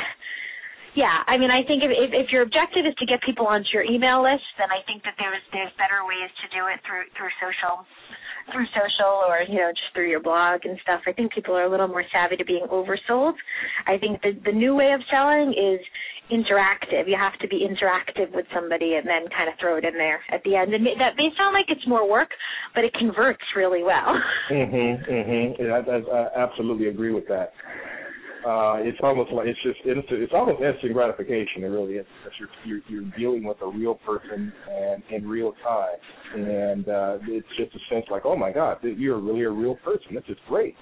[0.96, 3.68] yeah, I mean, I think if, if if your objective is to get people onto
[3.76, 7.04] your email list, then I think that there's there's better ways to do it through
[7.12, 7.84] through social,
[8.48, 11.04] through social, or you know just through your blog and stuff.
[11.04, 13.36] I think people are a little more savvy to being oversold.
[13.84, 15.84] I think the the new way of selling is
[16.32, 17.04] interactive.
[17.04, 20.24] You have to be interactive with somebody and then kind of throw it in there
[20.32, 20.72] at the end.
[20.72, 22.32] And that may sound like it's more work,
[22.74, 24.16] but it converts really well.
[24.50, 25.60] Mhm, mhm.
[25.60, 27.52] Yeah, I, I, I absolutely agree with that
[28.46, 31.64] uh, it's almost like it's just it's, it's almost instant gratification.
[31.64, 35.52] It really is because you're, you're you're dealing with a real person and in real
[35.64, 35.98] time,
[36.34, 40.14] and uh, it's just a sense like, oh my God, you're really a real person.
[40.14, 40.76] This is great.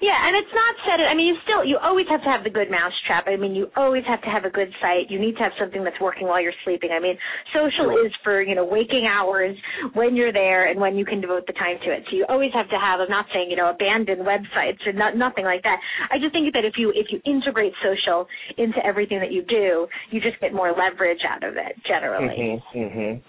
[0.00, 1.02] Yeah, and it's not said.
[1.02, 3.26] I mean, you still you always have to have the good mousetrap.
[3.26, 5.10] I mean, you always have to have a good site.
[5.10, 6.90] You need to have something that's working while you're sleeping.
[6.94, 7.18] I mean,
[7.50, 9.56] social is for you know waking hours
[9.94, 12.04] when you're there and when you can devote the time to it.
[12.10, 13.00] So you always have to have.
[13.00, 15.78] I'm not saying you know abandon websites or not nothing like that.
[16.10, 19.88] I just think that if you if you integrate social into everything that you do,
[20.10, 22.38] you just get more leverage out of it generally.
[22.38, 22.62] Mhm.
[22.74, 23.22] Mhm.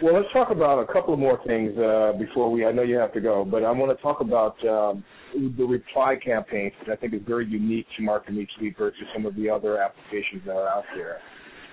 [0.00, 2.64] Well, let's talk about a couple of more things uh, before we.
[2.64, 6.14] I know you have to go, but I want to talk about um, the reply
[6.24, 9.50] campaigns, which I think is very unique to Market Me Suite versus some of the
[9.50, 11.18] other applications that are out there.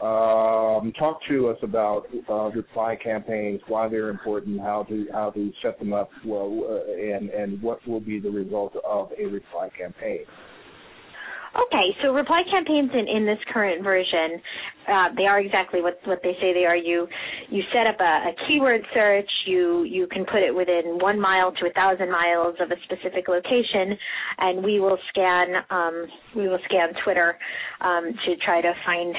[0.01, 5.51] Um, talk to us about uh, reply campaigns, why they're important, how to how to
[5.61, 9.69] set them up, well, uh, and and what will be the result of a reply
[9.77, 10.25] campaign.
[11.55, 14.41] Okay, so reply campaigns in, in this current version,
[14.91, 16.75] uh, they are exactly what what they say they are.
[16.75, 17.07] You
[17.49, 19.29] you set up a, a keyword search.
[19.47, 23.29] You you can put it within one mile to a thousand miles of a specific
[23.29, 23.97] location,
[24.39, 27.37] and we will scan um, we will scan Twitter
[27.79, 29.15] um, to try to find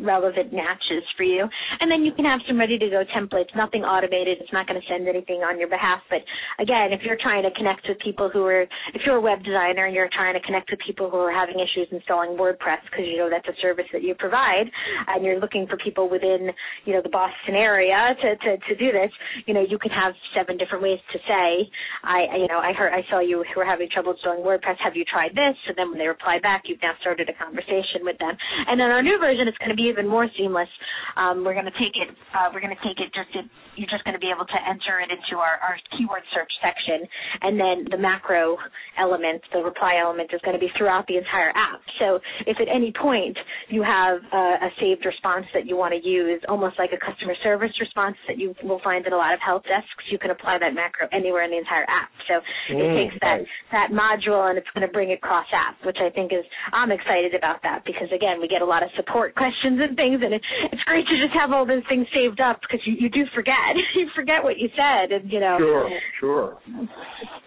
[0.00, 1.46] relevant matches for you.
[1.80, 4.38] And then you can have some ready to go templates, nothing automated.
[4.40, 6.00] It's not going to send anything on your behalf.
[6.10, 6.22] But
[6.58, 8.62] again, if you're trying to connect with people who are,
[8.94, 11.56] if you're a web designer and you're trying to connect with people who are having
[11.60, 14.66] issues installing WordPress because you know that's a service that you provide
[15.08, 16.50] and you're looking for people within,
[16.84, 19.10] you know, the Boston area to, to, to do this,
[19.46, 21.68] you know, you can have seven different ways to say,
[22.02, 24.78] I, you know, I heard, I saw you were having trouble installing WordPress.
[24.82, 25.54] Have you tried this?
[25.66, 28.32] So then when they reply back, you've now started a conversation with them.
[28.68, 30.68] And then our new version is going to be even more seamless.
[31.16, 32.10] Um, we're going to take it.
[32.34, 33.32] Uh, we're going to take it just.
[33.34, 33.42] To,
[33.76, 37.02] you're just going to be able to enter it into our, our keyword search section,
[37.42, 38.56] and then the macro
[38.98, 41.82] element, the reply element, is going to be throughout the entire app.
[41.98, 43.36] So if at any point
[43.68, 47.34] you have a, a saved response that you want to use, almost like a customer
[47.42, 50.58] service response that you will find in a lot of help desks, you can apply
[50.58, 52.10] that macro anywhere in the entire app.
[52.30, 53.54] So mm, it takes that nice.
[53.72, 56.90] that module and it's going to bring it cross app, which I think is I'm
[56.90, 60.34] excited about that because again we get a lot of support questions and things, and
[60.34, 63.24] it, it's great to just have all those things saved up because you, you do
[63.34, 63.54] forget
[63.94, 65.56] you forget what you said, and you know.
[65.58, 66.58] Sure, sure.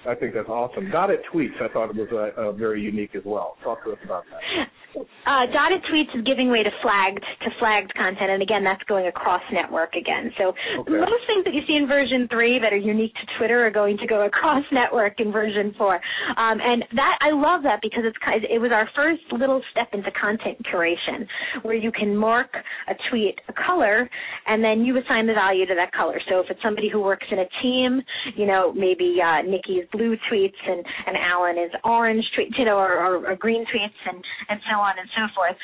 [0.07, 0.89] I think that's awesome.
[0.91, 3.57] Dotted tweets, I thought it was uh, uh, very unique as well.
[3.63, 4.67] Talk to us about that.
[4.95, 9.07] Uh, dotted tweets is giving way to flagged to flagged content, and again, that's going
[9.07, 10.31] across network again.
[10.37, 10.91] So Okay.
[10.93, 13.97] most things that you see in version three that are unique to Twitter are going
[13.97, 15.95] to go across network in version four,
[16.37, 18.17] um, and that I love that because it's
[18.49, 21.27] it was our first little step into content curation,
[21.63, 22.49] where you can mark
[22.87, 24.09] a tweet a color,
[24.47, 26.19] and then you assign the value to that color.
[26.29, 28.01] So if it's somebody who works in a team,
[28.35, 32.77] you know, maybe uh, Nikki's blue tweets and and Alan is orange tweets, you know,
[32.77, 35.57] or, or, or green tweets, and and so on and so forth.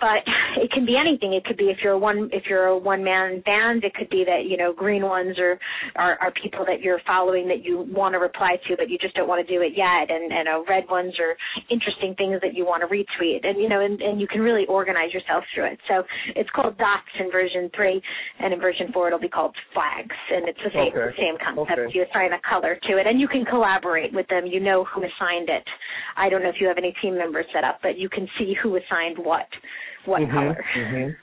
[0.00, 0.26] But
[0.60, 1.32] it can be anything.
[1.32, 4.10] It could be if you're a one if you're a one man band, it could
[4.10, 5.58] be that you know green ones are,
[5.96, 9.14] are are people that you're following that you want to reply to, but you just
[9.14, 10.10] don't want to do it yet.
[10.10, 11.36] And and uh, red ones are
[11.70, 13.46] interesting things that you want to retweet.
[13.46, 15.78] And you know, and, and you can really organize yourself through it.
[15.88, 16.02] So
[16.36, 18.02] it's called dots in version three,
[18.40, 21.16] and in version four it'll be called flags, and it's the same Okay.
[21.16, 21.78] same concept.
[21.78, 21.92] Okay.
[21.94, 24.46] You assign a color to it, and you can collaborate with them.
[24.46, 25.64] You know who assigned it.
[26.16, 28.54] I don't know if you have any team members set up, but you can see
[28.62, 29.48] who assigned what,
[30.06, 30.64] what Mhm, color.
[30.74, 31.16] mhm.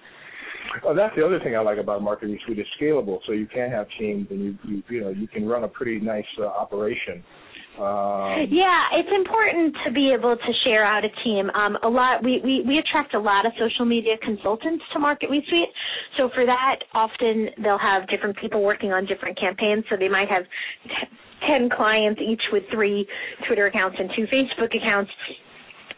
[0.84, 2.60] Oh, that's the other thing I like about Market Me Suite.
[2.60, 5.64] It's scalable, so you can have teams, and you you you know you can run
[5.64, 7.24] a pretty nice uh, operation.
[7.80, 11.50] Um, Yeah, it's important to be able to share out a team.
[11.52, 15.32] Um, a lot we, we, we attract a lot of social media consultants to Market
[15.32, 15.70] Me Suite.
[16.18, 19.86] So for that, often they'll have different people working on different campaigns.
[19.90, 20.44] So they might have
[21.48, 23.08] 10 clients, each with three
[23.48, 25.12] Twitter accounts and two Facebook accounts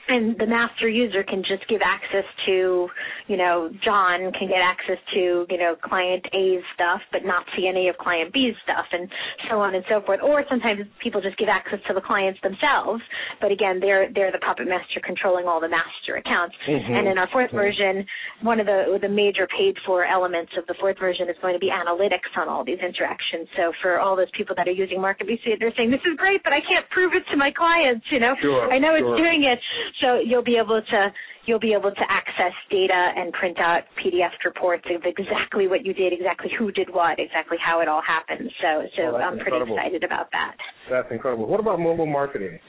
[0.08, 2.88] and the master user can just give access to,
[3.28, 7.68] you know, John can get access to, you know, client A's stuff, but not see
[7.72, 9.08] any of client B's stuff, and
[9.50, 10.20] so on and so forth.
[10.22, 13.02] Or sometimes people just give access to the clients themselves,
[13.40, 16.56] but again, they're they're the puppet master controlling all the master accounts.
[16.68, 16.94] Mm-hmm.
[16.94, 17.64] And in our 4th mm-hmm.
[17.64, 18.06] version,
[18.44, 21.64] one of the the major paid for elements of the fourth version is going to
[21.64, 23.48] be analytics on all these interactions.
[23.56, 26.52] So for all those people that are using MarketMeSuite, they're saying this is great, but
[26.52, 28.04] I can't prove it to my clients.
[28.12, 29.16] You know, sure, I know sure.
[29.16, 29.60] it's doing it
[30.02, 31.14] so you'll be able to
[31.46, 35.94] you'll be able to access data and print out PDF reports of exactly what you
[35.94, 38.50] did, exactly who did what, exactly how it all happened.
[38.62, 39.78] So so oh, I'm pretty incredible.
[39.78, 40.56] excited about that.
[40.90, 41.48] That's incredible.
[41.48, 42.60] What about mobile marketing?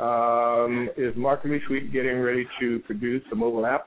[0.00, 3.86] Um, is MarketMeSuite getting ready to produce a mobile app?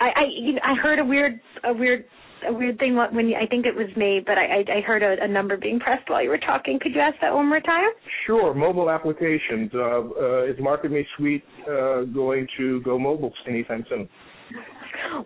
[0.00, 2.04] I I, you know, I heard a weird a weird
[2.48, 5.22] a weird thing when you, I think it was me, but I, I heard a,
[5.22, 6.78] a number being pressed while you were talking.
[6.80, 7.90] Could you ask that one more time?
[8.26, 8.54] Sure.
[8.54, 9.70] Mobile applications.
[9.74, 14.08] Uh, uh, is Market Me Suite uh, going to go mobile anytime soon?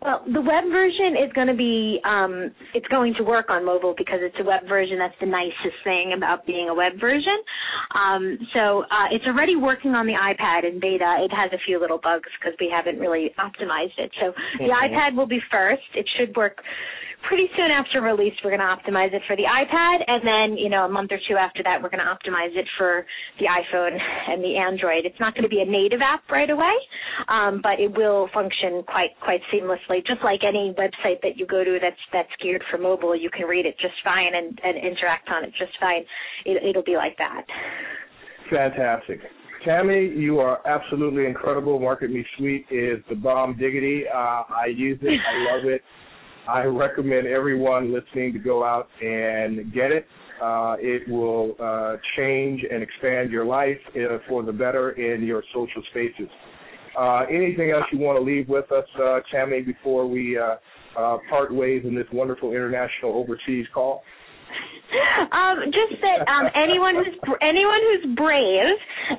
[0.02, 3.94] Well, the web version is going to be um, it's going to work on mobile
[3.96, 4.98] because it's a web version.
[4.98, 7.36] That's the nicest thing about being a web version.
[7.94, 11.24] Um, so uh, it's already working on the iPad in beta.
[11.24, 14.10] It has a few little bugs because we haven't really optimized it.
[14.20, 14.64] So mm-hmm.
[14.64, 15.82] the iPad will be first.
[15.94, 16.60] It should work
[17.28, 20.68] pretty soon after release, we're going to optimize it for the iPad, and then you
[20.68, 23.04] know a month or two after that, we're going to optimize it for
[23.38, 25.04] the iPhone and the Android.
[25.04, 26.74] It's not going to be a native app right away,
[27.28, 31.64] um, but it will function quite quite seamlessly, just like any website that you go
[31.64, 33.16] to that's that's geared for mobile.
[33.16, 36.04] You can read it just fine and, and interact on it just fine.
[36.44, 37.44] It, it'll be like that.
[38.50, 39.20] Fantastic.
[39.64, 41.80] Tammy, you are absolutely incredible.
[41.80, 44.04] Market Me Suite is the bomb diggity.
[44.12, 45.08] Uh, I use it.
[45.08, 45.80] I love it.
[46.48, 50.06] I recommend everyone listening to go out and get it.
[50.42, 55.42] Uh, it will uh, change and expand your life uh, for the better in your
[55.54, 56.28] social spaces.
[56.98, 60.56] Uh, anything else you want to leave with us, uh, Tammy, before we uh,
[61.30, 64.02] part ways in this wonderful international overseas call?
[65.32, 68.76] Um, just that um, anyone who's anyone who's brave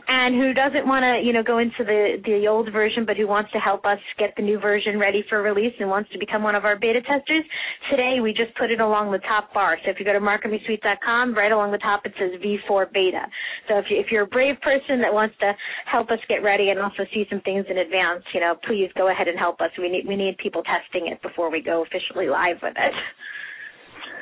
[0.08, 3.28] and who doesn't want to, you know, go into the the old version, but who
[3.28, 6.44] wants to help us get the new version ready for release and wants to become
[6.44, 7.44] one of our beta testers,
[7.92, 9.78] today we just put it along the top bar.
[9.84, 13.26] So if you go to marketmesuite.com, right along the top it says V4 beta.
[13.68, 15.52] So if you, if you're a brave person that wants to
[15.86, 19.10] help us get ready and also see some things in advance, you know, please go
[19.12, 19.72] ahead and help us.
[19.78, 22.94] We need we need people testing it before we go officially live with it.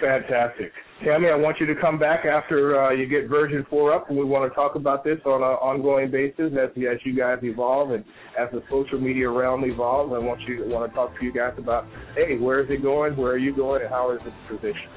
[0.01, 0.71] Fantastic.
[1.03, 4.17] Tammy, I want you to come back after uh, you get version 4 up, and
[4.17, 7.91] we want to talk about this on an ongoing basis as, as you guys evolve
[7.91, 8.05] and
[8.39, 10.13] as the social media realm evolves.
[10.15, 11.85] I want you to want to talk to you guys about,
[12.15, 13.17] hey, where is it going?
[13.17, 13.81] Where are you going?
[13.81, 14.91] And how is it positioned?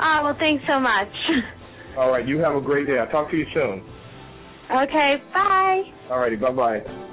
[0.00, 1.12] Oh, well, thanks so much.
[1.98, 2.26] All right.
[2.26, 2.98] You have a great day.
[2.98, 3.84] I'll talk to you soon.
[4.70, 5.16] Okay.
[5.32, 5.82] Bye.
[6.10, 6.36] All righty.
[6.36, 7.05] Bye-bye.